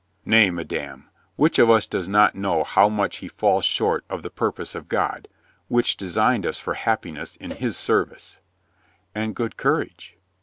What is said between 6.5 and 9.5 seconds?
for happiness in His service." "And